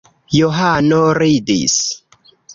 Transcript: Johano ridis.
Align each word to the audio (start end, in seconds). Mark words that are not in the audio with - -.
Johano 0.37 1.03
ridis. 1.19 1.79